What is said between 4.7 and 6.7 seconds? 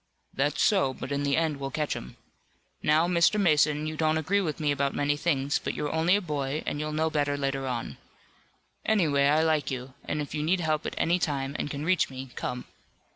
about many things, but you're only a boy